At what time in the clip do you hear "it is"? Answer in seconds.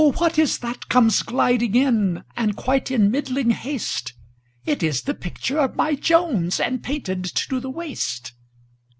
4.65-5.03